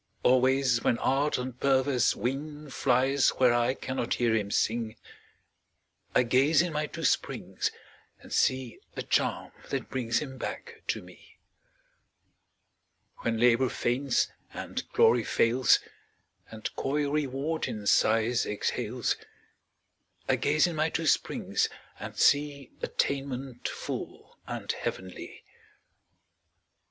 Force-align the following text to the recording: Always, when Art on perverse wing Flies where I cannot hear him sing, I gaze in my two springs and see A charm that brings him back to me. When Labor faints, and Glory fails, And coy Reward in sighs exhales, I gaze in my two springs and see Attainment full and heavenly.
Always, 0.23 0.81
when 0.83 0.97
Art 0.97 1.37
on 1.37 1.53
perverse 1.53 2.15
wing 2.15 2.71
Flies 2.71 3.29
where 3.37 3.53
I 3.53 3.75
cannot 3.75 4.15
hear 4.15 4.33
him 4.35 4.49
sing, 4.49 4.95
I 6.15 6.23
gaze 6.23 6.63
in 6.63 6.73
my 6.73 6.87
two 6.87 7.03
springs 7.03 7.69
and 8.19 8.33
see 8.33 8.79
A 8.95 9.03
charm 9.03 9.51
that 9.69 9.91
brings 9.91 10.17
him 10.17 10.39
back 10.39 10.81
to 10.87 11.03
me. 11.03 11.37
When 13.17 13.37
Labor 13.37 13.69
faints, 13.69 14.29
and 14.51 14.81
Glory 14.91 15.23
fails, 15.23 15.77
And 16.49 16.75
coy 16.75 17.07
Reward 17.07 17.67
in 17.67 17.85
sighs 17.85 18.43
exhales, 18.43 19.15
I 20.27 20.35
gaze 20.35 20.65
in 20.65 20.75
my 20.75 20.89
two 20.89 21.05
springs 21.05 21.69
and 21.99 22.17
see 22.17 22.71
Attainment 22.81 23.67
full 23.69 24.39
and 24.47 24.71
heavenly. 24.71 25.43